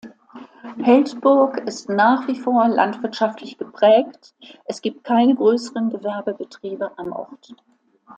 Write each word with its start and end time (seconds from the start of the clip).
Heldburg 0.81 1.57
ist 1.67 1.87
nach 1.87 2.27
wie 2.27 2.33
vor 2.39 2.67
landwirtschaftlich 2.67 3.59
geprägt, 3.59 4.33
es 4.65 4.81
gibt 4.81 5.03
keine 5.03 5.35
größeren 5.35 5.91
Gewerbebetriebe 5.91 6.97
am 6.97 7.11
Ort. 7.11 7.51